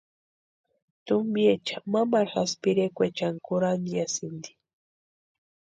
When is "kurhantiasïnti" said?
3.45-4.51